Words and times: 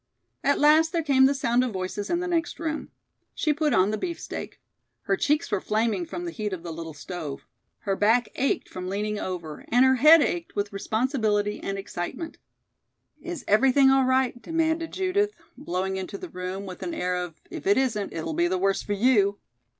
At 0.43 0.57
last 0.57 0.91
there 0.93 1.03
came 1.03 1.27
the 1.27 1.35
sound 1.35 1.63
of 1.63 1.71
voices 1.71 2.09
in 2.09 2.21
the 2.21 2.27
next 2.27 2.59
room. 2.59 2.89
She 3.35 3.53
put 3.53 3.71
on 3.71 3.91
the 3.91 3.99
beefsteak. 3.99 4.59
Her 5.03 5.15
cheeks 5.15 5.51
were 5.51 5.61
flaming 5.61 6.07
from 6.07 6.25
the 6.25 6.31
heat 6.31 6.53
of 6.53 6.63
the 6.63 6.73
little 6.73 6.95
stove. 6.95 7.45
Her 7.81 7.95
back 7.95 8.29
ached 8.33 8.67
from 8.67 8.89
leaning 8.89 9.19
over, 9.19 9.63
and 9.67 9.85
her 9.85 9.97
head 9.97 10.23
ached 10.23 10.55
with 10.55 10.73
responsibility 10.73 11.59
and 11.61 11.77
excitement. 11.77 12.39
"Is 13.21 13.45
everything 13.47 13.91
all 13.91 14.05
right?" 14.05 14.41
demanded 14.41 14.91
Judith, 14.91 15.35
blowing 15.55 15.97
into 15.97 16.17
the 16.17 16.29
room 16.29 16.65
with 16.65 16.81
an 16.81 16.95
air 16.95 17.15
of 17.15 17.35
"if 17.51 17.67
it 17.67 17.77
isn't 17.77 18.11
it 18.11 18.23
will 18.23 18.33
be 18.33 18.47
the 18.47 18.57
worse 18.57 18.81
for 18.81 18.93
you." 18.93 19.37